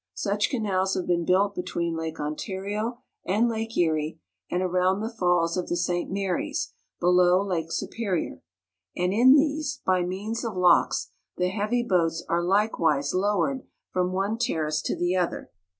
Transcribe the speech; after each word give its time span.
Such 0.15 0.49
canals 0.49 0.95
have 0.95 1.05
been 1.05 1.25
built 1.25 1.53
between 1.53 1.95
Lake 1.95 2.19
Ontario 2.19 3.03
and 3.23 3.47
Lake 3.47 3.77
Erie, 3.77 4.19
and 4.49 4.63
around 4.63 4.99
the 4.99 5.11
Falls 5.13 5.57
of 5.57 5.67
the 5.67 5.77
St. 5.77 6.09
Marys, 6.09 6.73
below 6.99 7.39
Lake 7.45 7.71
Superior; 7.71 8.41
and 8.97 9.13
in 9.13 9.35
these, 9.35 9.79
by 9.85 10.01
means 10.01 10.43
of 10.43 10.57
locks, 10.57 11.11
the 11.37 11.49
heavy 11.49 11.83
boats 11.83 12.23
are 12.27 12.41
like 12.41 12.79
wise 12.79 13.13
lowered 13.13 13.61
from 13.91 14.11
one 14.11 14.39
terrace 14.39 14.81
to 14.85 14.95
the 14.95 15.15
other. 15.15 15.51